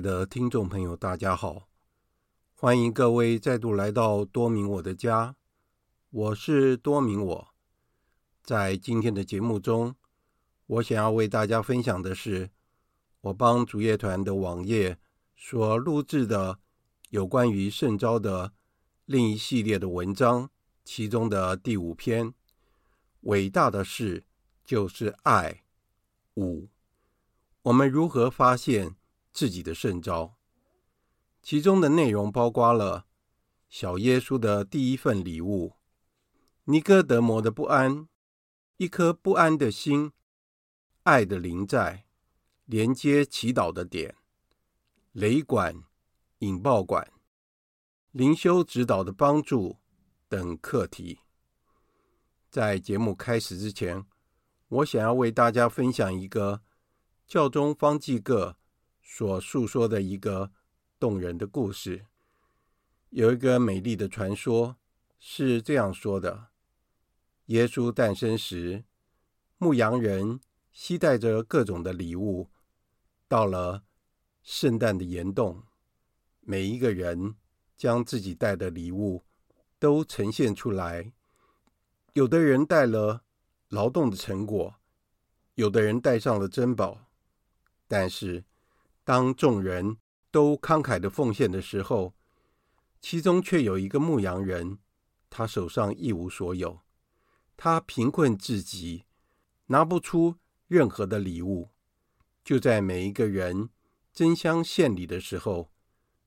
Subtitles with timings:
[0.00, 1.68] 的听众朋友，大家好！
[2.54, 5.34] 欢迎各位再度来到多明我的家，
[6.10, 7.48] 我是多明我。
[8.42, 9.96] 在今天的节目中，
[10.66, 12.50] 我想要为大家分享的是
[13.22, 14.98] 我帮主业团的网页
[15.36, 16.58] 所录制的
[17.10, 18.52] 有关于圣招的
[19.04, 20.50] 另一系列的文章，
[20.84, 22.32] 其中的第五篇：
[23.22, 24.24] 伟大的事
[24.64, 25.62] 就是爱。
[26.36, 26.68] 五。
[27.62, 28.94] 我们如何发现
[29.38, 30.34] 自己的圣招？
[31.40, 33.06] 其中的内容包括了
[33.68, 35.76] 小耶稣的第一份礼物，
[36.64, 38.08] 尼哥德摩的不安，
[38.78, 40.10] 一颗不安的心，
[41.04, 42.04] 爱的灵在，
[42.64, 44.16] 连接祈祷的点，
[45.12, 45.84] 雷管、
[46.40, 47.08] 引爆管，
[48.10, 49.76] 灵修指导的帮助
[50.28, 51.20] 等课题。
[52.50, 54.04] 在节目开始之前，
[54.66, 56.62] 我想要为大家分享一个。
[57.28, 58.56] 教宗方济各
[59.10, 60.52] 所诉说的一个
[61.00, 62.04] 动人的故事，
[63.08, 64.76] 有一个美丽的传说，
[65.18, 66.48] 是这样说的：
[67.46, 68.84] 耶稣诞生时，
[69.56, 72.50] 牧羊人携带着各种的礼物，
[73.26, 73.82] 到了
[74.42, 75.64] 圣诞的岩洞，
[76.42, 77.34] 每一个人
[77.78, 79.24] 将自己带的礼物
[79.78, 81.12] 都呈现出来。
[82.12, 83.24] 有的人带了
[83.70, 84.74] 劳动的成果，
[85.54, 87.06] 有的人带上了珍宝。
[87.88, 88.44] 但是，
[89.08, 89.96] 当众人
[90.30, 92.14] 都慷慨的奉献的时候，
[93.00, 94.80] 其中却有一个牧羊人，
[95.30, 96.80] 他手上一无所有，
[97.56, 99.06] 他贫困至极，
[99.68, 100.36] 拿不出
[100.66, 101.70] 任何的礼物。
[102.44, 103.70] 就在每一个人
[104.12, 105.72] 争相献礼的时候，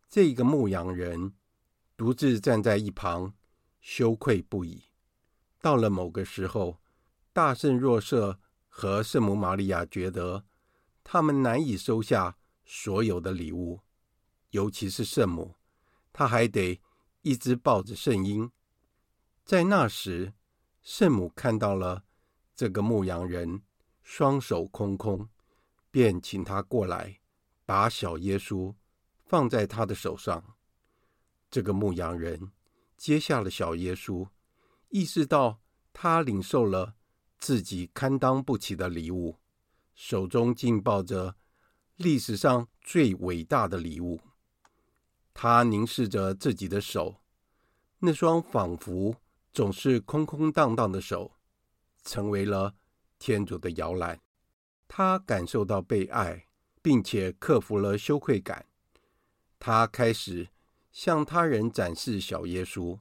[0.09, 1.35] 这个牧羊人
[1.95, 3.35] 独自站在一旁，
[3.79, 4.85] 羞愧不已。
[5.61, 6.81] 到了某个时候，
[7.31, 10.45] 大圣若瑟和圣母玛利亚觉得。
[11.03, 12.37] 他们难以收下
[12.73, 13.81] 所有的礼物，
[14.51, 15.57] 尤其是圣母，
[16.13, 16.79] 她还得
[17.21, 18.49] 一直抱着圣婴。
[19.43, 20.31] 在那时，
[20.81, 22.05] 圣母看到了
[22.55, 23.61] 这个牧羊人
[24.03, 25.27] 双手空空，
[25.91, 27.19] 便请他过来，
[27.65, 28.73] 把小耶稣
[29.25, 30.55] 放在他的手上。
[31.49, 32.53] 这个牧羊人
[32.95, 34.29] 接下了小耶稣，
[34.87, 35.59] 意识到
[35.91, 36.95] 他领受了
[37.37, 39.35] 自己堪当不起的礼物。
[39.93, 41.35] 手中竟抱着
[42.01, 44.19] 历史上最伟大的礼物，
[45.35, 47.21] 他凝视着自己的手，
[47.99, 49.15] 那双仿佛
[49.53, 51.33] 总是空空荡荡的手，
[52.03, 52.73] 成为了
[53.19, 54.19] 天主的摇篮。
[54.87, 56.47] 他感受到被爱，
[56.81, 58.65] 并且克服了羞愧感。
[59.59, 60.49] 他开始
[60.91, 62.99] 向他人展示小耶稣，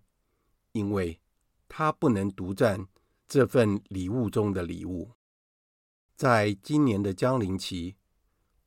[0.73, 1.19] 因为
[1.69, 2.87] 他不能独占
[3.26, 5.12] 这份礼物中的礼物。
[6.14, 7.96] 在今年的降临期，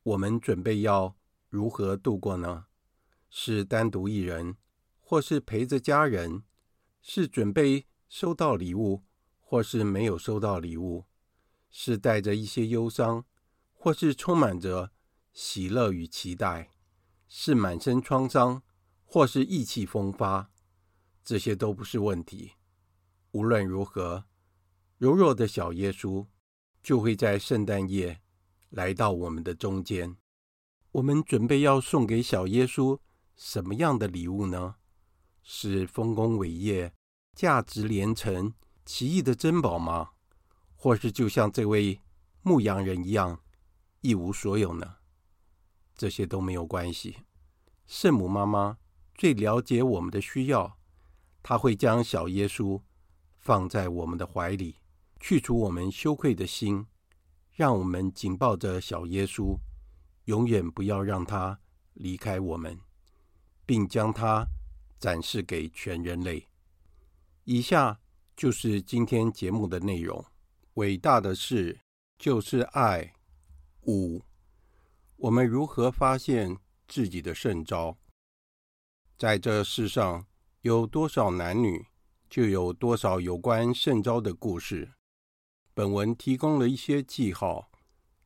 [0.04, 1.16] 我们准备要
[1.50, 2.66] 如何度过呢？
[3.30, 4.58] 是单独一人，
[5.00, 6.44] 或是陪着家人？
[7.02, 9.04] 是准备收到礼物，
[9.40, 11.06] 或是没有收到礼物？
[11.70, 13.26] 是带着一些忧伤，
[13.72, 14.92] 或是充满着
[15.32, 16.72] 喜乐与期待？
[17.28, 18.62] 是满身创伤，
[19.04, 20.52] 或是意气风发？
[21.24, 22.54] 这些都不是问题。
[23.32, 24.26] 无论如何，
[24.98, 26.28] 柔弱的小耶稣。
[26.84, 28.20] 就会在圣诞夜
[28.74, 30.16] 来到我们的中间。
[30.94, 33.00] 我们准备要送给小耶稣
[33.36, 34.76] 什么样的礼物呢？
[35.44, 36.94] 是丰功伟业、
[37.36, 38.54] 价值连城、
[38.84, 40.12] 奇异的珍宝吗？
[40.76, 42.02] 或是就像这位
[42.42, 43.40] 牧羊人一样
[44.02, 44.96] 一无所有呢？
[45.96, 47.18] 这些都没有关系。
[47.86, 48.78] 圣母妈妈
[49.14, 50.78] 最了解我们的需要，
[51.44, 52.82] 她会将小耶稣
[53.40, 54.78] 放在我们的怀里。
[55.20, 56.86] 去除我们羞愧的心，
[57.56, 59.58] 让我们紧抱着小耶稣，
[60.26, 61.60] 永远不要让他
[61.94, 62.80] 离开我们，
[63.66, 64.46] 并将他
[65.00, 66.48] 展示给全人类。
[67.44, 68.00] 以下
[68.36, 70.26] 就是今天节目的内容：
[70.76, 71.80] 伟大的事
[72.18, 73.14] 就是爱。
[73.86, 74.24] 五，
[75.18, 76.58] 我们如何发现
[76.88, 77.98] 自己的圣召？
[79.18, 80.26] 在这世上，
[80.62, 81.86] 有多少男女，
[82.30, 84.94] 就有多少有关圣召的故事。
[85.74, 87.72] 本文提供了一些记号，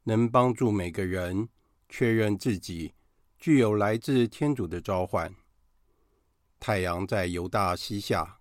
[0.03, 1.47] 能帮助每个人
[1.88, 2.94] 确认自己
[3.38, 5.33] 具有来自天主的召唤。
[6.59, 8.39] 太阳在犹大西下，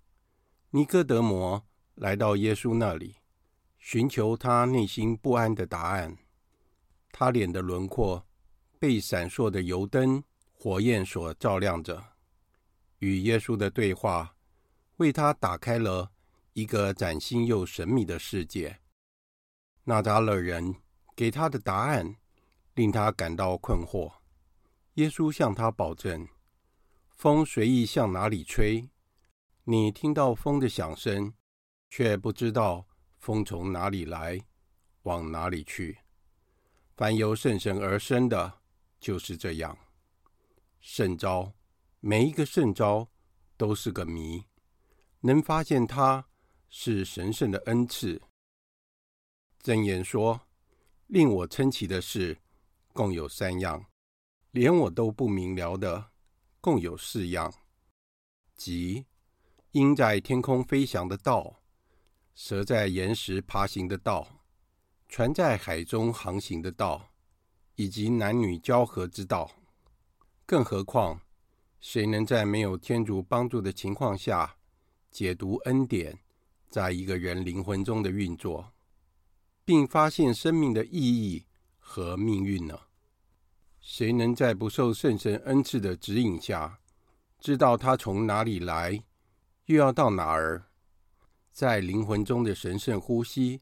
[0.71, 1.65] 尼哥德摩
[1.95, 3.17] 来到耶稣那里，
[3.79, 6.17] 寻求他内心不安的答案。
[7.13, 8.27] 他脸的轮廓
[8.79, 12.03] 被闪烁的油灯火焰所照亮着，
[12.99, 14.35] 与耶稣的对话
[14.97, 16.11] 为他打开了
[16.55, 18.81] 一个崭新又神秘的世界。
[19.89, 20.75] 纳匝肋人
[21.15, 22.17] 给他的答案
[22.75, 24.13] 令他感到困惑。
[24.95, 26.27] 耶稣向他保证
[27.15, 28.91] ：“风随意向哪里吹，
[29.63, 31.33] 你听到风的响声，
[31.89, 32.85] 却不知道
[33.17, 34.41] 风从哪里来，
[35.03, 35.99] 往哪里去。
[36.97, 38.55] 凡由圣神而生的，
[38.99, 39.79] 就是这样。
[40.81, 41.53] 圣召，
[42.01, 43.09] 每一个圣召
[43.57, 44.45] 都是个谜，
[45.21, 46.27] 能发现它
[46.69, 48.21] 是神圣的恩赐。
[49.67, 50.43] 箴言说，
[51.09, 52.39] 令我称奇的事，
[52.93, 53.87] 共有三样。”
[54.53, 56.13] 连我都不明了的，
[56.61, 57.53] 共有四样，
[58.55, 59.07] 即
[59.73, 61.57] 鹰在天空飞翔的道，
[62.33, 64.45] 蛇在岩石爬行的道，
[65.09, 67.11] 船在海中航行的道，
[67.75, 69.51] 以及男女交合之道。
[70.47, 71.21] 更何况，
[71.81, 74.57] 谁能在没有天主帮助的情况下，
[75.11, 76.17] 解读恩典
[76.71, 78.73] 在一个人灵魂中的运作，
[79.67, 81.45] 并发现生命的意义
[81.79, 82.79] 和命运呢？
[83.81, 86.79] 谁能在不受圣神恩赐的指引下，
[87.41, 89.03] 知道他从哪里来，
[89.65, 90.67] 又要到哪儿？
[91.53, 93.61] 在灵魂中的神圣呼吸，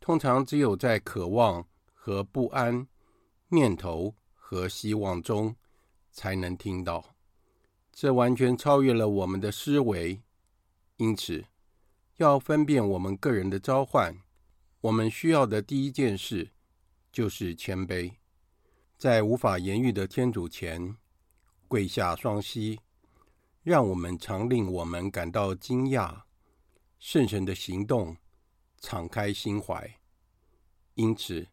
[0.00, 1.64] 通常只有在渴望
[1.94, 2.88] 和不安、
[3.48, 5.54] 念头和希望中
[6.10, 7.14] 才能听到。
[7.92, 10.20] 这完全超越了我们的思维。
[10.96, 11.44] 因此，
[12.16, 14.16] 要分辨我们个人的召唤，
[14.86, 16.48] 我们需要的第一件事
[17.10, 18.12] 就是谦卑。
[18.96, 20.96] 在无法言喻的天主前
[21.66, 22.78] 跪下双膝，
[23.64, 26.22] 让我们常令我们感到惊讶。
[27.00, 28.16] 圣神的行动，
[28.78, 29.92] 敞开心怀。
[30.94, 31.48] 因此，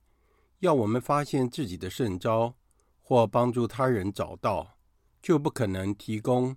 [0.60, 2.56] 要我们发现自己的圣招，
[3.02, 4.78] 或帮助他人找到，
[5.24, 6.56] 就不可能提供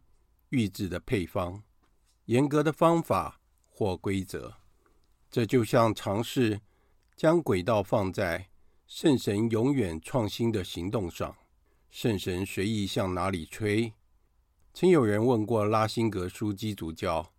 [0.51, 1.63] 预制的配方、
[2.27, 4.59] 严格的方法或规则。
[5.37, 6.63] 这就像尝试
[7.15, 8.49] 将轨道放在。
[8.87, 11.37] 圣神永远创新的行动上，
[11.91, 13.93] 圣神随意向哪里吹。
[14.73, 17.35] 曾有人问过拉辛格枢机主教，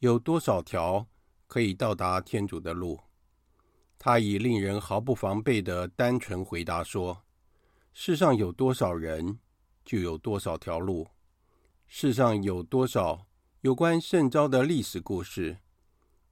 [0.00, 1.06] 有多少条
[1.46, 3.00] 可以到达天主的路？
[3.98, 7.22] 他以令人毫不防备的单纯回答说
[7.94, 9.38] ：“世上有多少人，
[9.82, 11.08] 就有多少条路。
[11.86, 13.26] 世上有多少
[13.62, 15.56] 有关圣召的历史故事，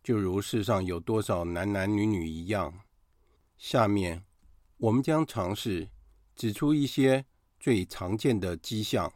[0.08, 2.80] 就如世上有多少男男女女一样。”
[3.58, 4.24] 下面。
[4.78, 5.90] 我们将尝试
[6.34, 7.26] 指出一些
[7.60, 9.12] 最常见的迹象，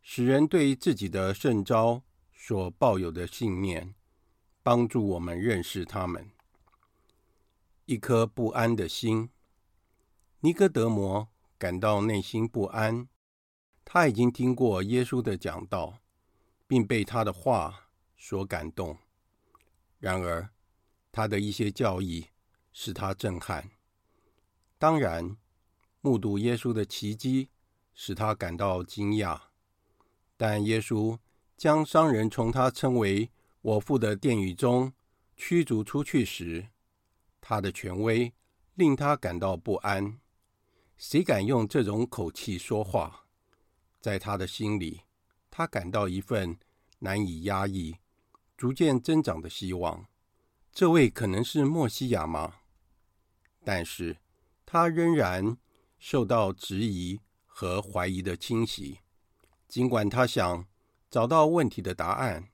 [0.00, 3.94] 使人对自己的圣召所抱有的信念，
[4.62, 6.30] 帮助我们认识他们。
[7.86, 9.30] 一颗不安的心，
[10.40, 11.26] 尼哥德摩
[11.58, 13.08] 感到内心不安。
[13.82, 16.00] 他已经听过耶稣的讲道，
[16.68, 18.98] 并被他的话所感动。
[19.98, 20.50] 然而，
[21.10, 22.28] 他的一些教义
[22.72, 23.70] 使他震撼。
[24.78, 25.36] 当然，
[26.00, 27.48] 目睹耶稣的奇迹
[27.94, 29.40] 使他感到惊讶，
[30.36, 31.18] 但耶稣
[31.56, 33.30] 将商人从他称为
[33.62, 34.92] “我父”的殿宇中
[35.34, 36.68] 驱逐出去时，
[37.40, 38.34] 他的权威
[38.74, 40.20] 令他感到不安。
[40.98, 43.26] 谁敢用这种口气说话？
[44.00, 45.00] 在他的心里，
[45.50, 46.58] 他感到一份
[46.98, 47.96] 难以压抑、
[48.56, 50.06] 逐渐增长的希望。
[50.72, 52.56] 这位可能是莫西亚吗？
[53.64, 54.18] 但是。
[54.68, 55.56] 他仍然
[55.96, 58.98] 受到质疑和怀疑的侵袭，
[59.68, 60.66] 尽管他想
[61.08, 62.48] 找到问题的答案，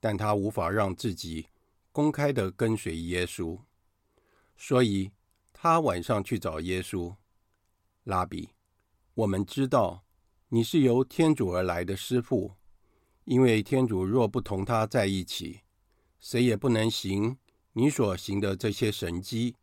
[0.00, 1.48] 但他无法让自己
[1.92, 3.60] 公开地跟随耶稣，
[4.56, 5.12] 所以
[5.52, 7.14] 他晚上去找耶稣。
[8.04, 8.48] 拉比，
[9.12, 10.02] 我们知道
[10.48, 12.54] 你是由天主而来的师傅，
[13.24, 15.60] 因为天主若不同他在一起，
[16.20, 17.36] 谁也不能行
[17.72, 19.56] 你所行的这些神迹。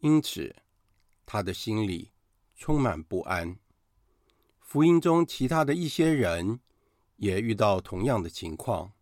[0.00, 0.54] 因此。
[1.26, 2.10] 他的心里
[2.54, 3.56] 充满不安。
[4.60, 6.60] 福音中其他的一些人
[7.16, 8.92] 也遇到同样的情况，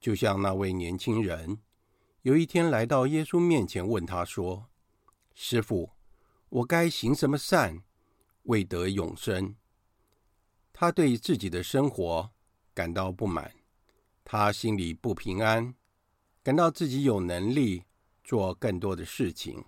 [0.00, 1.58] 就像那位年轻人，
[2.22, 4.70] 有一天来到耶稣面前，问他说
[5.34, 5.90] ：“师傅，
[6.48, 7.82] 我该行什么善，
[8.44, 9.54] 为得永生？”
[10.72, 12.30] 他对自己的生活
[12.74, 13.52] 感到不满，
[14.24, 15.74] 他心里不平安，
[16.42, 17.84] 感到自己有能力
[18.24, 19.64] 做更多的事情。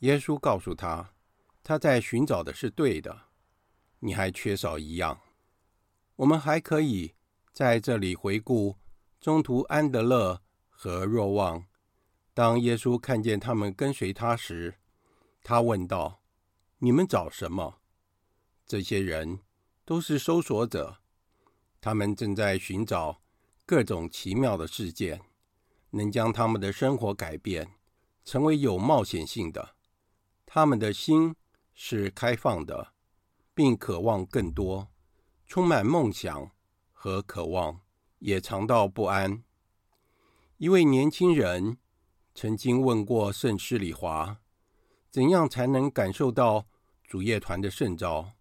[0.00, 1.12] 耶稣告诉他，
[1.62, 3.22] 他在寻找的是对的，
[4.00, 5.20] 你还缺少一样。
[6.16, 7.14] 我们还可以
[7.52, 8.76] 在这里回顾
[9.20, 11.64] 中途安德勒和若望。
[12.34, 14.78] 当耶稣看见他们跟随他时，
[15.42, 16.22] 他问道
[16.78, 17.80] ：“你们找什么？”
[18.64, 19.40] 这些人
[19.84, 20.98] 都是搜索者，
[21.80, 23.20] 他们正在寻找
[23.64, 25.20] 各种奇妙的事件，
[25.90, 27.74] 能将他们的生活改变，
[28.24, 29.74] 成为有冒险性的。
[30.44, 31.34] 他们的心
[31.74, 32.92] 是开放的，
[33.54, 34.88] 并渴望更多，
[35.46, 36.50] 充满梦想
[36.92, 37.80] 和渴望，
[38.18, 39.42] 也尝到不安。
[40.56, 41.78] 一位年轻人
[42.34, 44.38] 曾经问过圣施礼华，
[45.10, 46.66] 怎样才能感受到
[47.04, 48.32] 主乐团的圣召？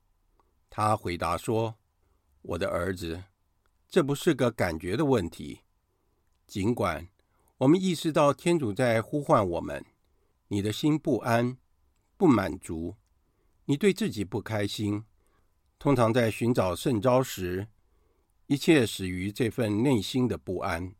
[0.69, 1.75] 他回答说
[2.47, 3.23] ：“我的儿子，
[3.89, 5.59] 这不是个感觉的问题。
[6.45, 7.09] 尽管
[7.57, 9.85] 我们意识到天主在呼唤我们，
[10.47, 11.57] 你的心不安、
[12.15, 12.95] 不满足，
[13.65, 15.03] 你对自己不开心。
[15.77, 17.67] 通常在寻找圣招时，
[18.45, 20.95] 一切始于这份内心的不安。”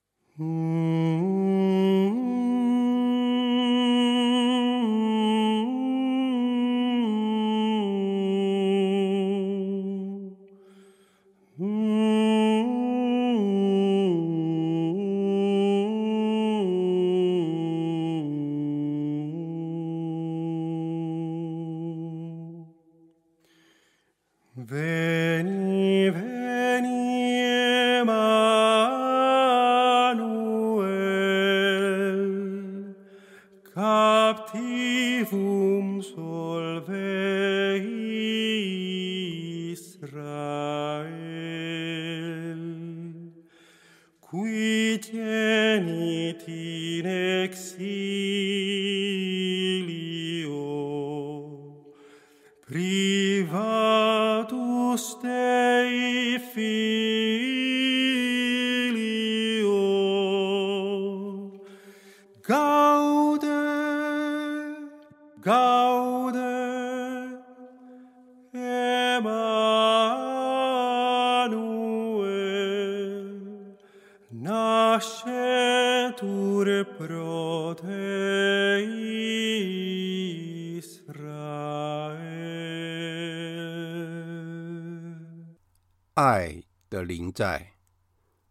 [86.18, 87.74] 爱的临在，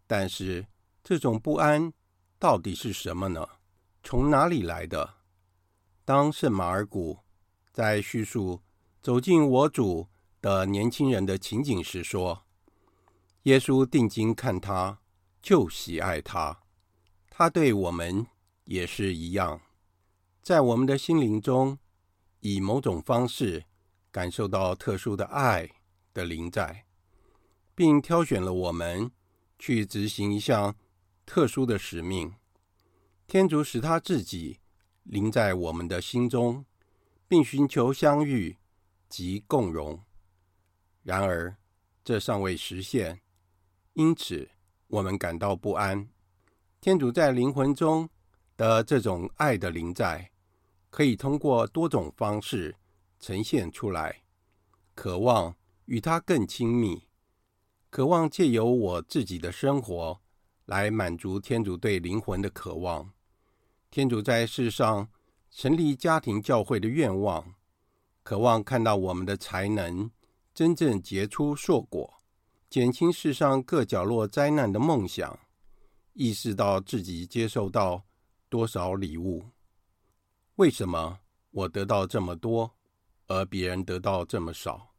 [0.06, 0.68] 但是
[1.02, 1.92] 这种不安
[2.38, 3.44] 到底是什么呢？
[4.04, 5.14] 从哪里来的？
[6.04, 7.18] 当圣马尔谷
[7.73, 8.62] 在叙述
[9.02, 10.06] 走进我主
[10.40, 12.46] 的年轻人的情景时说
[13.42, 15.00] ：“耶稣定睛看他，
[15.42, 16.61] 就喜爱他。
[17.28, 18.25] 他对我们
[18.62, 19.61] 也是一样，
[20.40, 21.76] 在我们的心灵中，
[22.38, 23.64] 以某种方式
[24.12, 25.68] 感受到特殊的爱
[26.14, 26.85] 的临在。”
[27.76, 29.12] 并挑选了我们
[29.59, 30.75] 去执行一项
[31.25, 32.35] 特殊的使命。
[33.28, 34.59] 天主使他自己
[35.02, 36.64] 临在我们的心中，
[37.28, 38.56] 并寻求相遇
[39.09, 40.00] 及共融。
[41.02, 41.56] 然而，
[42.02, 43.21] 这尚未实现，
[43.92, 44.49] 因此
[44.87, 46.09] 我们感到不安。
[46.80, 48.09] 天主在灵魂中
[48.56, 50.30] 的这种爱的临在，
[50.88, 52.76] 可以通过多种方式
[53.21, 54.23] 呈现出来，
[54.95, 55.54] 渴望
[55.85, 57.06] 与他更亲密。
[57.97, 60.21] 渴望借由我自己的生活
[60.67, 63.11] 来满足天主对灵魂的渴望。
[63.91, 65.09] 天主在世上
[65.50, 67.55] 成立家庭教会的愿望，
[68.23, 70.11] 渴望看到我们的才能
[70.53, 72.21] 真正结出硕果，
[72.69, 75.38] 减轻世上各角落灾难的梦想，
[76.12, 78.05] 意识到自己接受到
[78.50, 79.43] 多少礼物。
[80.57, 82.71] 为什么我得到这么多，
[83.26, 84.91] 而别人得到这么少？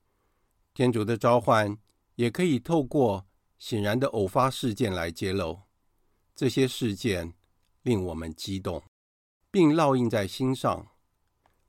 [0.74, 1.77] 天主的召唤。
[2.17, 3.27] 也可以透过
[3.59, 5.62] 显然的偶发事件来揭露，
[6.36, 7.36] 这些事件
[7.83, 8.83] 令我们激动，
[9.51, 10.88] 并烙印在心上。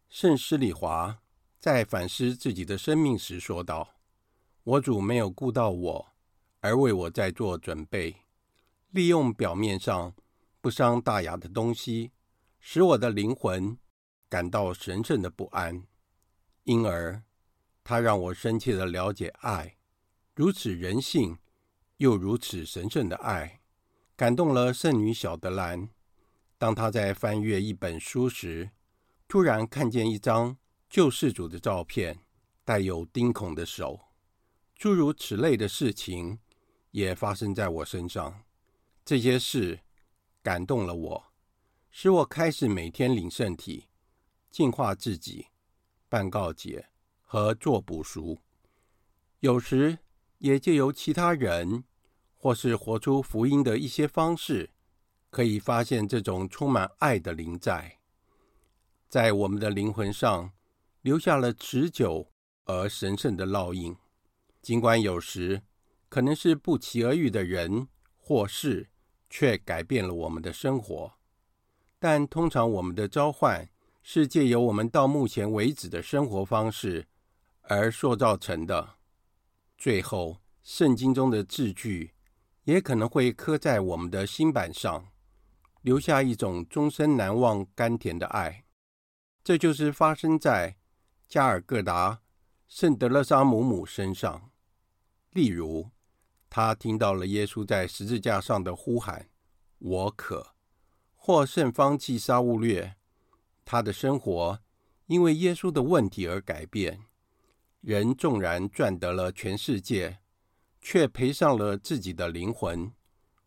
[0.08, 1.20] 圣施礼华
[1.60, 3.96] 在反思自己的生命时说道
[4.64, 6.12] ：“我主没有顾到我，
[6.60, 8.16] 而为我在做准备，
[8.88, 10.14] 利用表面上
[10.62, 12.12] 不伤大雅的东西，
[12.58, 13.76] 使我的灵魂
[14.30, 15.84] 感到神圣的不安。
[16.64, 17.22] 因而，
[17.84, 19.74] 他让我深切的了解爱。”
[20.38, 21.36] 如此人性
[21.96, 23.60] 又如此神圣的爱，
[24.14, 25.88] 感动了圣女小德兰。
[26.56, 28.70] 当她在翻阅一本书时，
[29.26, 30.56] 突然看见一张
[30.88, 32.20] 救世主的照片，
[32.64, 33.98] 带有钉孔的手。
[34.76, 36.38] 诸如此类的事情
[36.92, 38.44] 也发生在我身上。
[39.04, 39.80] 这些事
[40.40, 41.32] 感动了我，
[41.90, 43.88] 使我开始每天领圣体、
[44.52, 45.48] 净化自己、
[46.08, 46.86] 办告解
[47.22, 48.38] 和做补赎。
[49.40, 49.98] 有时，
[50.38, 51.84] 也借由其他人，
[52.36, 54.70] 或是活出福音的一些方式，
[55.30, 57.98] 可以发现这种充满爱的灵在，
[59.08, 60.52] 在我们的灵魂上
[61.02, 62.30] 留下了持久
[62.64, 63.96] 而神圣的烙印。
[64.62, 65.62] 尽管有时
[66.08, 68.88] 可能是不期而遇的人或事，
[69.30, 71.12] 却改变了我们的生活，
[71.98, 73.68] 但通常我们的召唤
[74.02, 77.06] 是借由我们到目前为止的生活方式。
[77.70, 78.97] 而塑造成的。
[79.78, 82.12] 最后，圣经中的字句
[82.64, 85.06] 也可能会刻在我们的心板上，
[85.82, 88.64] 留下一种终身难忘、甘甜的爱。
[89.44, 90.76] 这就是发生在
[91.28, 92.22] 加尔各答
[92.66, 94.50] 圣德勒沙姆姆身上。
[95.30, 95.90] 例如，
[96.50, 99.28] 他听到了耶稣在十字架上的呼喊
[99.78, 100.54] ：“我渴。”
[101.14, 102.96] 或圣方济沙勿略，
[103.64, 104.58] 他的生活
[105.06, 107.04] 因为耶稣的问题而改变。
[107.80, 110.18] 人纵然赚得了全世界，
[110.80, 112.92] 却赔上了自己的灵魂，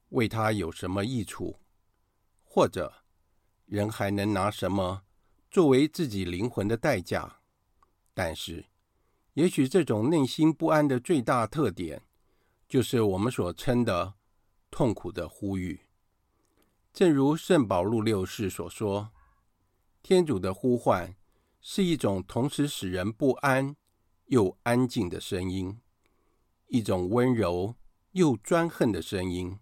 [0.10, 1.60] 为他有什么益处？
[2.44, 3.04] 或者，
[3.66, 5.04] 人还能拿什么
[5.50, 7.42] 作为自己灵魂的代价？
[8.14, 8.66] 但是，
[9.34, 12.02] 也许这种内心不安的最大特点，
[12.70, 14.14] 就是我们所称的
[14.70, 15.82] 痛苦的呼吁。
[16.94, 19.12] 正如圣保禄六世所说
[20.02, 21.16] ：“天主的呼唤
[21.62, 23.76] 是一种同时使人不安。”
[24.32, 25.78] 又安静的声音，
[26.68, 27.76] 一种温柔
[28.12, 29.60] 又专横的声音，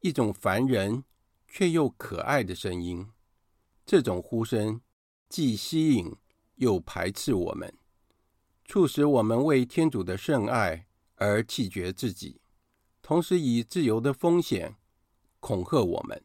[0.00, 1.04] 一种烦人
[1.46, 3.06] 却又可爱的声音。
[3.84, 4.80] 这种呼声
[5.28, 6.16] 既吸引
[6.54, 7.70] 又排斥我们，
[8.64, 10.86] 促使我们为天主的圣爱
[11.16, 12.40] 而弃绝自己，
[13.02, 14.74] 同时以自由的风险
[15.38, 16.24] 恐吓我们。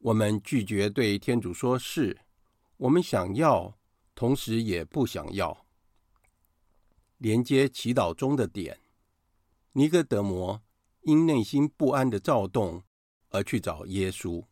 [0.00, 2.20] 我们拒绝对天主说是，
[2.76, 3.78] 我们想要，
[4.14, 5.64] 同时也不想要。
[7.22, 8.80] 连接祈祷中的点，
[9.74, 10.60] 尼哥德摩
[11.02, 12.82] 因内心不安的躁动
[13.28, 14.44] 而去找耶稣。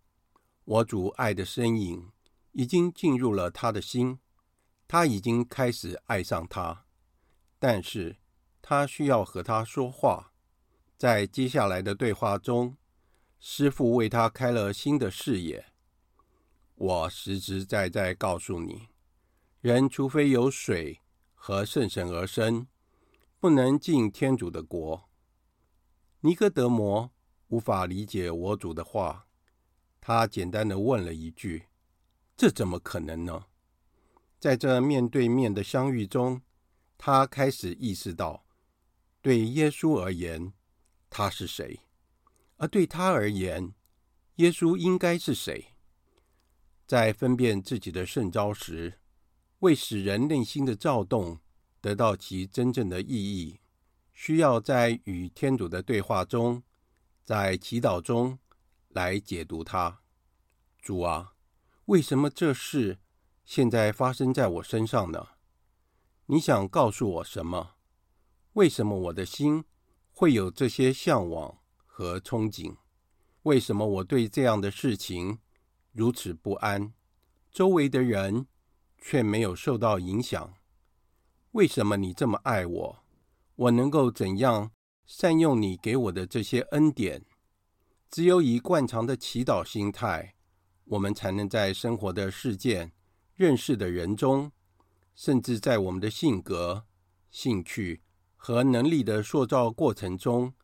[0.62, 2.12] 我主爱的身影
[2.52, 4.20] 已经进入了他的心，
[4.86, 6.84] 他已经开始爱上他，
[7.58, 8.18] 但是
[8.62, 10.32] 他需要和他说话。
[10.96, 12.76] 在接下来的对话中，
[13.40, 15.72] 师父为他开了新的视野。
[16.76, 18.86] 我实实在在告诉你，
[19.60, 20.99] 人除非有水
[21.42, 22.66] 和圣神而生，
[23.38, 25.08] 不能进天主的国。
[26.20, 27.10] 尼哥德摩
[27.48, 29.26] 无法理解我主的话，
[30.02, 31.68] 他简单的问了一句
[32.36, 33.46] ：“这怎么可能呢？”
[34.38, 36.42] 在这面对面的相遇中，
[36.98, 38.44] 他开始意识到，
[39.22, 40.52] 对耶稣而言，
[41.08, 41.80] 他是谁；
[42.58, 43.72] 而对他而言，
[44.34, 45.68] 耶稣应该是谁。
[46.86, 48.99] 在分辨自己的圣召时，
[49.60, 51.38] 为使人内心的躁动
[51.82, 53.60] 得到其真正的意义，
[54.14, 56.62] 需要在与天主的对话中，
[57.24, 58.38] 在祈祷中
[58.88, 60.00] 来解读它。
[60.80, 61.34] 主啊，
[61.84, 63.00] 为什么这事
[63.44, 65.28] 现在发生在我身上呢？
[66.24, 67.74] 你想告诉我什么？
[68.54, 69.64] 为什么我的心
[70.10, 72.76] 会有这些向往和憧憬？
[73.42, 75.38] 为什么我对这样的事情
[75.92, 76.94] 如此不安？
[77.52, 78.46] 周围的人。
[79.00, 80.54] 却没有受到影响。
[81.52, 83.04] 为什么你这么爱我？
[83.56, 84.70] 我能够怎样
[85.04, 87.24] 善用你给我的这些恩典？
[88.10, 90.34] 只有以惯常的祈祷心态，
[90.84, 92.92] 我们才能在生活的事件、
[93.34, 94.52] 认识的人中，
[95.14, 96.84] 甚至在我们的性格、
[97.30, 98.02] 兴趣
[98.36, 100.54] 和能力的塑造过程中，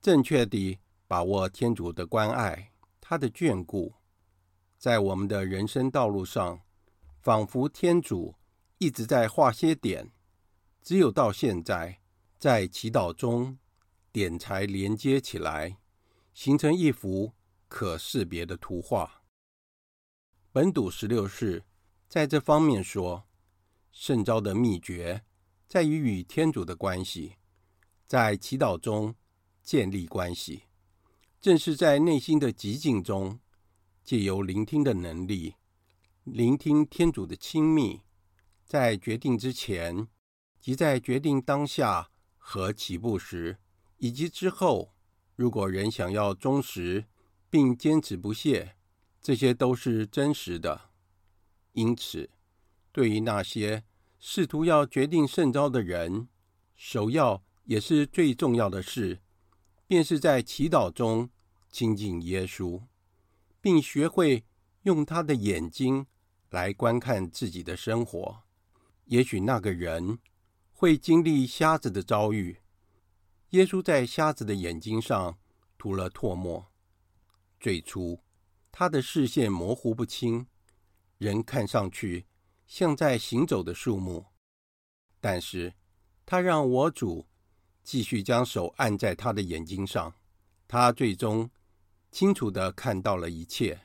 [0.00, 3.94] 正确地把握天主的关爱、他的眷顾，
[4.78, 6.60] 在我们的人生道路上。
[7.20, 8.34] 仿佛天主
[8.78, 10.10] 一直在画些点，
[10.82, 12.00] 只有到现在，
[12.38, 13.58] 在祈祷中，
[14.10, 15.76] 点才连接起来，
[16.32, 17.34] 形成一幅
[17.68, 19.22] 可识别的图画。
[20.50, 21.62] 本笃十六世
[22.08, 23.28] 在这方面说，
[23.92, 25.22] 圣召的秘诀
[25.68, 27.36] 在于与天主的关系，
[28.06, 29.14] 在祈祷中
[29.62, 30.62] 建立关系，
[31.38, 33.38] 正是在内心的寂静中，
[34.02, 35.56] 借由聆听的能力。
[36.24, 38.02] 聆听天主的亲密，
[38.66, 40.06] 在决定之前，
[40.60, 43.58] 即在决定当下和起步时，
[43.96, 44.92] 以及之后，
[45.34, 47.06] 如果人想要忠实
[47.48, 48.76] 并坚持不懈，
[49.22, 50.90] 这些都是真实的。
[51.72, 52.28] 因此，
[52.92, 53.84] 对于那些
[54.18, 56.28] 试图要决定圣召的人，
[56.76, 59.20] 首要也是最重要的事，
[59.86, 61.30] 便是在祈祷中
[61.72, 62.82] 亲近耶稣，
[63.62, 64.44] 并学会
[64.82, 66.06] 用他的眼睛。
[66.50, 68.42] 来观看自己的生活，
[69.04, 70.18] 也许那个人
[70.72, 72.56] 会经历瞎子的遭遇。
[73.50, 75.38] 耶稣在瞎子的眼睛上
[75.78, 76.72] 涂了唾沫。
[77.60, 78.18] 最初，
[78.72, 80.48] 他的视线模糊不清，
[81.18, 82.26] 人看上去
[82.66, 84.26] 像在行走的树木。
[85.20, 85.74] 但是，
[86.26, 87.28] 他让我主
[87.84, 90.12] 继续将手按在他的眼睛上，
[90.66, 91.48] 他最终
[92.10, 93.82] 清楚地看到了一切。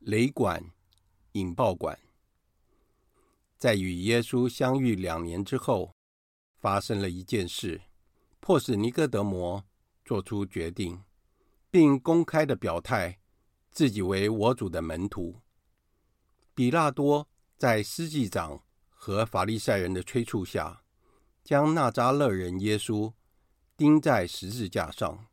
[0.00, 0.70] 雷管。
[1.32, 1.96] 引爆管，
[3.58, 5.94] 在与耶稣相遇两年之后，
[6.56, 7.82] 发生了一件事，
[8.40, 9.62] 迫使尼哥德摩
[10.04, 11.04] 做出决定，
[11.70, 13.20] 并公开的表态
[13.70, 15.40] 自己为我主的门徒。
[16.54, 20.82] 比拉多在司祭长和法利赛人的催促下，
[21.44, 23.12] 将纳扎勒人耶稣
[23.76, 25.26] 钉在十字架上。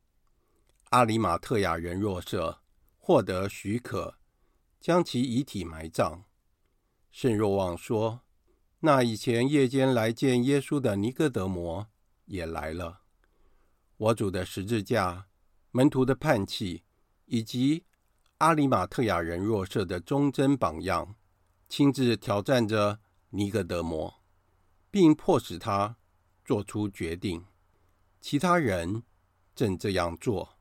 [0.89, 2.61] 阿里马特亚人若瑟
[2.99, 4.19] 获得许可，
[4.85, 6.25] 将其遗体埋葬。
[7.09, 8.21] 圣若望说
[8.81, 11.87] ：“那以前夜间来见耶稣的尼哥德摩
[12.25, 13.01] 也来了。
[13.97, 15.25] 我主的十字架、
[15.71, 16.83] 门徒的叛弃，
[17.25, 17.83] 以及
[18.37, 21.15] 阿里马特亚人若瑟的忠贞榜样，
[21.67, 22.99] 亲自挑战着
[23.31, 24.21] 尼哥德摩，
[24.91, 25.97] 并迫使他
[26.45, 27.43] 做出决定。
[28.21, 29.01] 其他人
[29.55, 30.59] 正这样做，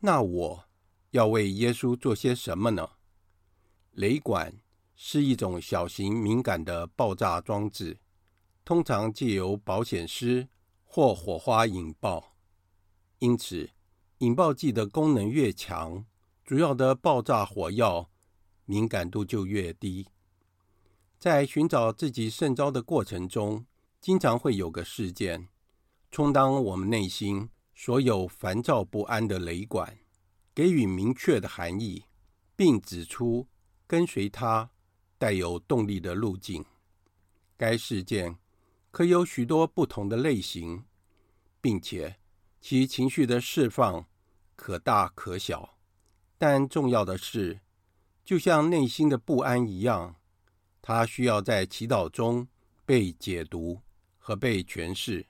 [0.00, 0.64] 那我
[1.12, 2.90] 要为耶稣做些什么呢？”
[3.96, 4.54] 雷管
[4.94, 7.98] 是一种小型敏感的爆炸装置，
[8.62, 10.46] 通常借由保险丝
[10.84, 12.34] 或火花引爆。
[13.20, 13.70] 因此，
[14.18, 16.04] 引爆剂的功能越强，
[16.44, 18.10] 主要的爆炸火药
[18.66, 20.06] 敏感度就越低。
[21.18, 23.64] 在寻找自己圣招的过程中，
[24.02, 25.48] 经常会有个事件，
[26.10, 29.98] 充当我们内心所有烦躁不安的雷管，
[30.54, 32.04] 给予明确的含义，
[32.54, 33.48] 并指出。
[33.86, 34.70] 跟随他
[35.18, 36.64] 带有动力的路径。
[37.56, 38.36] 该事件
[38.90, 40.84] 可有许多不同的类型，
[41.60, 42.16] 并且
[42.60, 44.06] 其情绪的释放
[44.54, 45.78] 可大可小。
[46.38, 47.60] 但重要的是，
[48.24, 50.16] 就像内心的不安一样，
[50.82, 52.46] 它需要在祈祷中
[52.84, 53.80] 被解读
[54.18, 55.26] 和被诠释。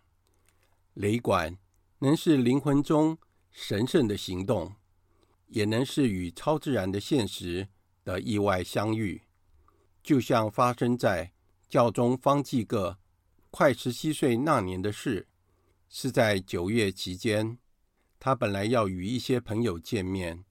[0.95, 1.57] 雷管
[1.99, 3.19] 能是灵魂中
[3.53, 4.75] 神圣的行动，
[5.47, 7.69] 也能是与超自然的现实
[8.07, 9.21] 的意外相遇，
[10.01, 11.33] 就像发生在
[11.69, 12.97] 教宗方济各
[13.51, 15.27] 快十七岁那年的事。
[15.89, 17.59] 是在九月期间，
[18.19, 20.45] 他本来要与一些朋友见面，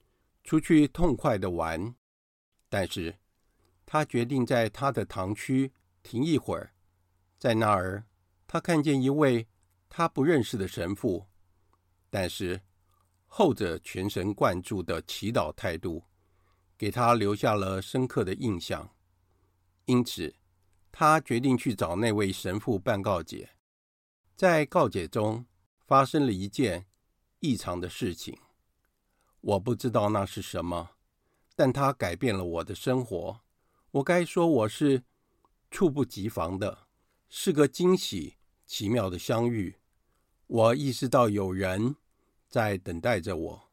[0.43, 1.95] 出去痛快的玩，
[2.69, 3.17] 但是
[3.85, 5.71] 他决定在他的堂区
[6.03, 6.73] 停一会儿。
[7.37, 8.05] 在那儿，
[8.47, 9.47] 他看见一位
[9.89, 11.25] 他不认识的神父，
[12.09, 12.59] 但是
[13.25, 16.03] 后者全神贯注的祈祷态度。
[16.77, 18.93] 给他留下了深刻的印象，
[19.85, 20.35] 因此
[20.91, 23.51] 他决定去找那位神父办告解。
[24.35, 25.45] 在告解中
[25.87, 26.87] 发生了一件
[27.39, 28.37] 异常的事情，
[29.39, 30.91] 我不知道那是什么，
[31.55, 33.41] 但它改变了我的生活。
[33.91, 35.03] 我该说我是
[35.71, 36.87] 猝不及防的，
[37.29, 38.35] 是个惊喜、
[38.65, 39.77] 奇妙的相遇。
[40.47, 41.95] 我意识到有人
[42.49, 43.71] 在等待着我。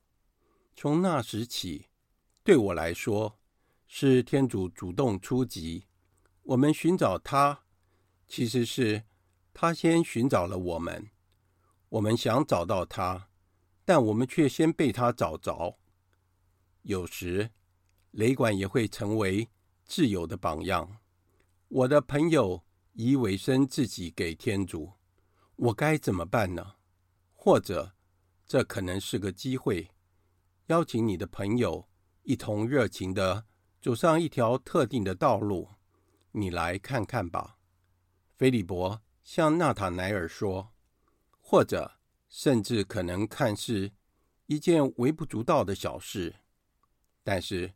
[0.76, 1.86] 从那时起。
[2.44, 3.38] 对我来说，
[3.86, 5.86] 是天主主动出击。
[6.42, 7.62] 我们寻找他，
[8.26, 9.04] 其实是
[9.54, 11.08] 他先寻找了我们。
[11.88, 13.28] 我们想找到他，
[13.84, 15.78] 但我们却先被他找着。
[16.82, 17.50] 有时，
[18.10, 19.48] 雷管也会成为
[19.86, 20.98] 挚友的榜样。
[21.68, 24.94] 我的朋友已委身自己给天主，
[25.54, 26.74] 我该怎么办呢？
[27.34, 27.94] 或者，
[28.44, 29.92] 这可能是个机会，
[30.66, 31.88] 邀请你的朋友。
[32.22, 33.46] 一同热情地
[33.80, 35.68] 走上一条特定的道路，
[36.30, 37.58] 你来看看吧。
[38.36, 40.72] 菲利伯向纳塔乃耳说，
[41.40, 41.92] 或者
[42.28, 43.92] 甚至可能看似
[44.46, 46.36] 一件微不足道的小事，
[47.24, 47.74] 但是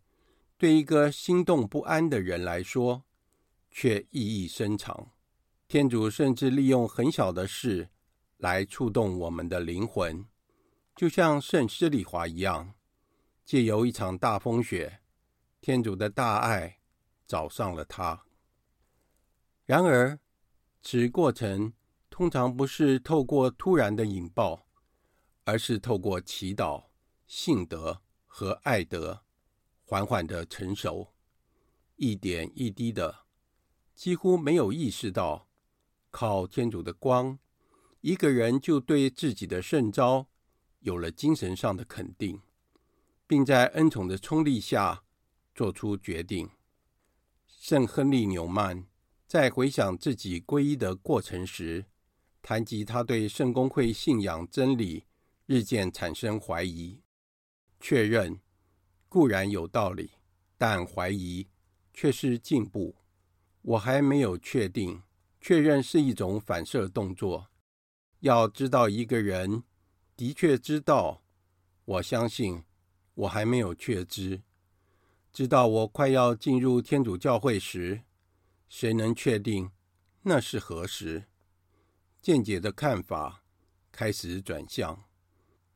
[0.56, 3.04] 对一个心动不安的人来说，
[3.70, 5.10] 却意义深长。
[5.68, 7.88] 天主甚至利用很小的事
[8.36, 10.24] 来触动我们的灵魂，
[10.94, 12.75] 就像圣施礼华一样。
[13.46, 15.00] 借由一场大风雪，
[15.60, 16.80] 天主的大爱
[17.28, 18.24] 找上了他。
[19.64, 20.18] 然而，
[20.82, 21.72] 此过程
[22.10, 24.66] 通常不是透过突然的引爆，
[25.44, 26.86] 而是透过祈祷、
[27.28, 29.22] 信德和爱德，
[29.84, 31.14] 缓缓的成熟，
[31.94, 33.26] 一点一滴的，
[33.94, 35.48] 几乎没有意识到，
[36.10, 37.38] 靠天主的光，
[38.00, 40.26] 一个人就对自己的圣召
[40.80, 42.42] 有了精神上的肯定。
[43.26, 45.02] 并在恩宠的冲力下
[45.54, 46.48] 做出决定。
[47.46, 48.86] 圣亨利·纽曼
[49.26, 51.86] 在回想自己皈依的过程时，
[52.40, 55.04] 谈及他对圣公会信仰真理
[55.46, 57.02] 日渐产生怀疑，
[57.80, 58.40] 确认
[59.08, 60.12] 固然有道理，
[60.56, 61.48] 但怀疑
[61.92, 62.94] 却是进步。
[63.62, 65.02] 我还没有确定，
[65.40, 67.48] 确认是一种反射动作。
[68.20, 69.64] 要知道一个人
[70.16, 71.24] 的确知道，
[71.84, 72.62] 我相信。
[73.16, 74.42] 我还没有确知，
[75.32, 78.02] 直到我快要进入天主教会时，
[78.68, 79.70] 谁能确定
[80.22, 81.24] 那是何时？
[82.20, 83.42] 见解的看法
[83.90, 85.04] 开始转向，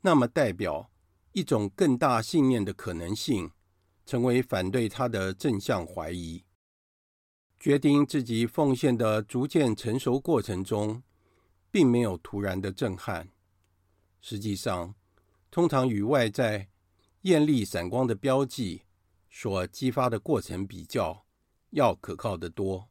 [0.02, 0.90] 那么代表
[1.32, 3.50] 一种更大信念的可能性，
[4.04, 6.44] 成为反对他的正向怀疑。
[7.58, 11.02] 决定自己奉献的逐渐成熟过程中，
[11.70, 13.30] 并没有突然的震撼。
[14.20, 14.94] 实际上，
[15.50, 16.68] 通常与外在
[17.22, 18.82] 艳丽闪光的标记
[19.28, 21.26] 所激发的过程比较，
[21.70, 22.88] 要可靠得多。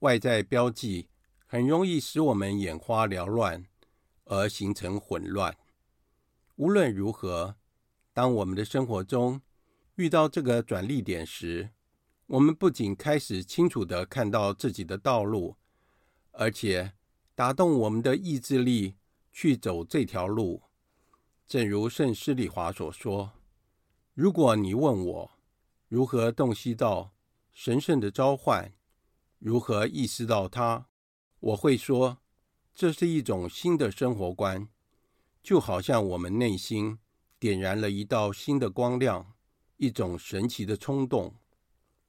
[0.00, 1.08] 外在标记
[1.44, 3.66] 很容易使我们眼花缭乱，
[4.26, 5.56] 而形成混乱。
[6.54, 7.56] 无论如何，
[8.12, 9.40] 当我们的生活中
[9.96, 11.70] 遇到这个转捩点时，
[12.26, 15.56] 我们不仅开始清楚地看到自己的道路，
[16.30, 16.92] 而且
[17.34, 18.94] 打动我们的意志力
[19.32, 20.62] 去走这条路。
[21.44, 23.32] 正如圣施礼华所说
[24.20, 25.30] ：“如果你问我
[25.86, 27.12] 如何洞悉到
[27.52, 28.74] 神圣的召唤，
[29.38, 30.86] 如何意识到它，
[31.38, 32.18] 我会说，
[32.74, 34.68] 这是一种新的生活观，
[35.40, 36.98] 就好像我们内心
[37.38, 39.34] 点燃了一道新的光亮，
[39.76, 41.36] 一种神奇的冲动。”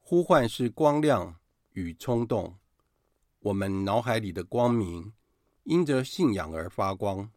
[0.01, 1.35] 呼唤是光亮
[1.73, 2.57] 与冲动，
[3.37, 5.13] 我们脑海里的光明
[5.61, 7.29] 因着信仰而发光。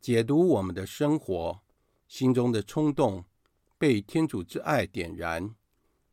[0.00, 1.60] 解读我们的生活，
[2.08, 3.24] 心中的冲动
[3.80, 5.54] 被天主之爱点燃，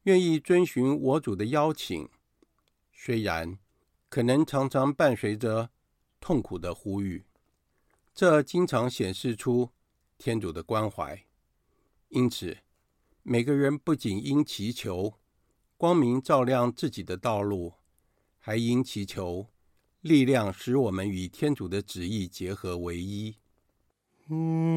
[0.03, 2.07] 愿意遵循我主的邀请，
[2.93, 3.59] 虽然
[4.07, 5.69] 可能常常伴随着
[6.21, 7.25] 痛苦的呼吁，
[8.15, 9.71] 这经常显示出
[10.17, 11.25] 天主的关怀。
[12.07, 12.59] 因此，
[13.21, 15.15] 每个人不仅应祈求。
[15.75, 17.73] 光明照亮自己的道路，
[18.39, 19.49] 还应祈求
[19.99, 23.35] 力量，使我们与天主的旨意结合为一。
[24.29, 24.76] 嗯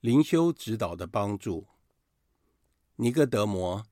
[0.00, 1.66] 灵修指导的帮助。
[2.96, 3.86] 尼哥德摩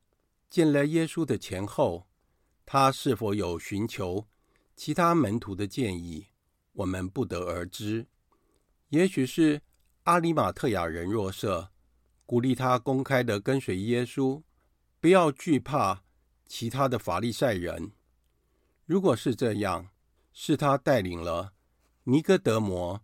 [0.51, 2.07] 见了耶稣的前后，
[2.67, 4.29] 他是否有寻求
[4.77, 6.27] 其他门徒的建议，
[6.73, 8.07] 我们不得而知。
[8.91, 9.63] 也许是
[10.03, 11.71] 阿里马特亚人若瑟
[12.27, 14.43] 鼓励他公开地跟随耶稣，
[15.01, 16.05] 不要惧怕
[16.55, 17.93] 其他的法利赛人。
[18.85, 19.89] 如果是这样，
[20.35, 21.55] 是他带领了
[22.05, 23.01] 尼哥德摩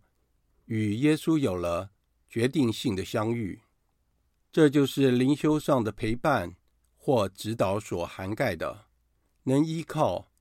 [0.65, 1.89] 与耶稣有了。
[2.29, 3.59] 决定性的相遇，
[4.51, 6.55] 这就是灵修上的陪伴
[6.95, 8.85] 或指导所涵盖的，
[9.45, 10.31] 能依靠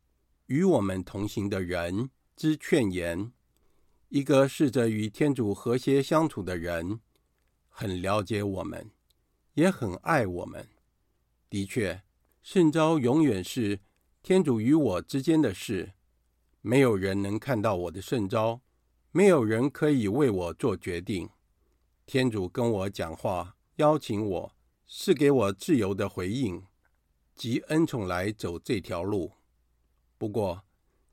[0.45, 3.33] 与我们同行的人之劝言。
[4.11, 7.01] 一个试着与天主和谐相处的人，
[7.71, 8.91] 很了解我们，
[9.55, 10.69] 也很爱我们。
[11.49, 12.03] 的确，
[12.51, 13.81] 圣召永远是
[14.23, 15.93] 天主与我之间的事，
[16.63, 18.63] 没有人能看到我的圣召，
[19.11, 21.29] 没有人可以为我做决定。
[22.07, 24.57] 天主跟我讲话，邀请我，
[24.87, 26.65] 是给我自由的回应，
[27.37, 29.33] 及恩宠来走这条路。
[30.17, 30.65] 不过，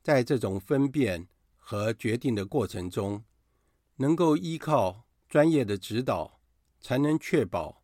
[0.02, 3.22] 在这种分辨和决定的过程中，
[3.96, 6.40] 能够依靠专业的指导，
[6.80, 7.82] 才能确保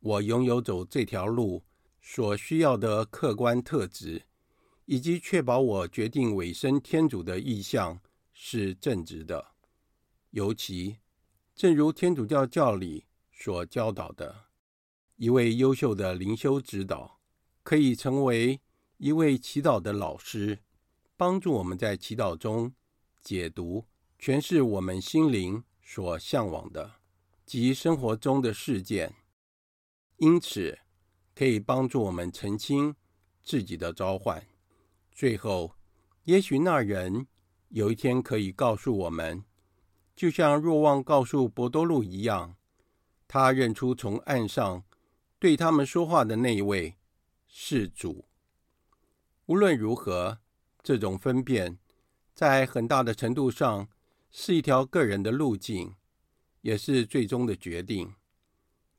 [0.00, 1.64] 我拥有走这条路
[2.00, 4.24] 所需要的客观特质，
[4.86, 8.00] 以及确保我决定委身天主的意向
[8.32, 9.52] 是正直的，
[10.30, 10.96] 尤其。
[11.54, 14.46] 正如天主教教理所教导的，
[15.16, 17.20] 一位优秀的灵修指导
[17.62, 18.60] 可以成为
[18.96, 20.60] 一位祈祷的老师，
[21.18, 22.72] 帮助我们在祈祷中
[23.20, 23.84] 解读、
[24.18, 26.94] 诠释我们心灵所向往的
[27.44, 29.14] 及生活中的事件，
[30.16, 30.78] 因此
[31.40, 32.94] 可以帮助我们澄清
[33.42, 34.46] 自己的召唤。
[35.10, 35.74] 最后，
[36.24, 37.26] 也许那人
[37.70, 39.42] 有一天可以告诉我们，
[40.14, 42.56] 就像若望告诉伯多禄一样，
[43.26, 44.84] 他认出从岸上
[45.38, 46.98] 对他们说话的那一位
[47.48, 48.26] 是主。
[49.46, 50.40] 无论如何，
[50.82, 51.78] 这种分辨
[52.34, 53.88] 在很大的程度上
[54.30, 55.94] 是一条个人的路径，
[56.60, 58.12] 也是最终的决定。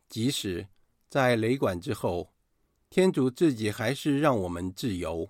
[0.10, 0.68] 即使
[1.08, 2.31] 在雷管之后，
[2.92, 5.30] 天主自己还是让我们自由。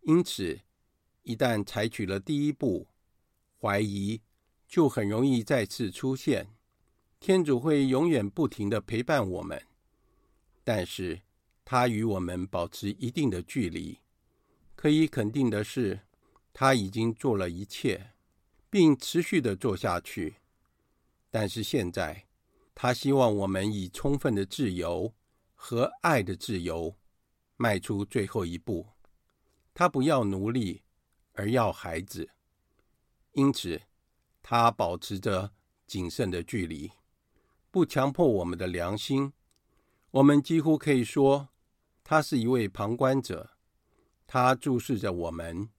[0.00, 0.58] 因此，
[1.22, 2.88] 一旦采取了第一步，
[3.60, 4.20] 怀疑
[4.66, 6.48] 就很容易再次出现。
[7.20, 9.64] 天主会永远不停地陪伴我们，
[10.64, 11.20] 但是
[11.64, 14.00] 他与我们保持一定的距离。
[14.74, 16.00] 可以肯定的是，
[16.52, 18.10] 他已经做了一切，
[18.68, 20.38] 并持续地做下去。
[21.30, 22.26] 但是现在，
[22.74, 25.14] 他希望我们以充分的自由
[25.64, 26.96] 和爱的自由，
[27.56, 28.84] 迈出最后一步。
[29.72, 30.82] 他不要奴隶，
[31.34, 32.28] 而要孩子。
[33.30, 33.80] 因此，
[34.42, 35.52] 他保持着
[35.86, 36.90] 谨慎的距离，
[37.70, 39.32] 不强迫我们的良心。
[40.10, 41.50] 我们几乎可以说，
[42.02, 43.50] 他是一位旁观者。
[44.26, 45.70] 他注视着我们，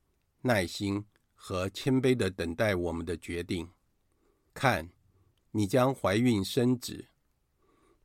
[0.43, 3.69] 耐心和谦卑地等待我们的决定。
[4.53, 4.89] 看，
[5.51, 7.09] 你将怀孕生子。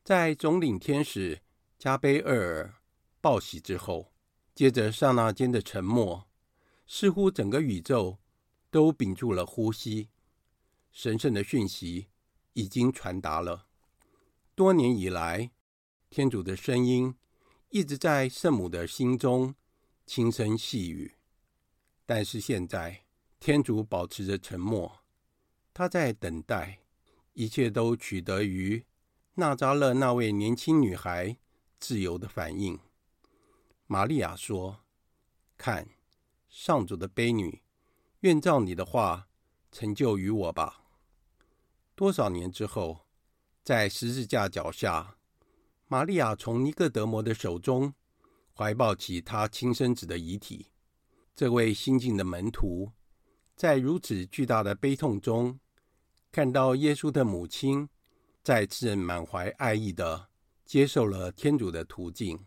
[0.02, 1.40] 在总领天使
[1.78, 2.74] 加贝厄尔
[3.20, 4.12] 报喜之后，
[4.52, 6.28] 接着刹那间的沉默，
[6.88, 8.18] 似乎整个宇宙
[8.68, 10.08] 都屏住了呼吸。
[10.90, 12.08] 神圣的讯息
[12.54, 13.66] 已经传达了。
[14.56, 15.52] 多年以来，
[16.10, 17.14] 天主的声音
[17.68, 19.54] 一直在圣母的心中。
[20.04, 21.16] 轻声细语，
[22.06, 23.04] 但是现在
[23.38, 25.00] 天主保持着沉默，
[25.74, 26.78] 他在等待，
[27.34, 28.86] 一切都取得于
[29.34, 31.36] 纳扎勒那位年轻女孩
[31.78, 32.78] 自由的反应。
[33.86, 34.80] 玛利亚说
[35.56, 35.88] ：“看，
[36.48, 37.62] 上主的悲女，
[38.20, 39.28] 愿照你的话
[39.70, 40.84] 成就于我吧。”
[41.94, 43.06] 多少年之后，
[43.62, 45.16] 在十字架脚下，
[45.86, 47.94] 玛利亚从尼各德摩的手中。
[48.54, 50.66] 怀抱起他亲生子的遗体，
[51.36, 52.90] 这位新晋的门徒，
[53.54, 55.60] 在如此巨大的悲痛中，
[56.32, 57.88] 看到耶稣的母亲
[58.42, 60.27] 再次满怀爱意的
[60.68, 62.44] 接受了天主的途径。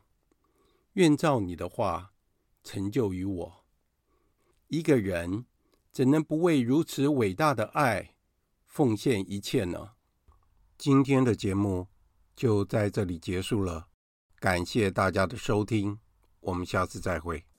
[0.94, 2.14] 愿照你的话
[2.64, 3.66] 成就于我。
[4.68, 5.48] 一个人
[5.92, 8.14] 怎能不为如此伟大的爱
[8.68, 9.94] 奉献一切呢？
[10.78, 11.88] 今天的节目
[12.36, 13.88] 就在这里结束了。
[14.36, 15.98] 感谢大家的收听，
[16.42, 17.51] 我们下次再会。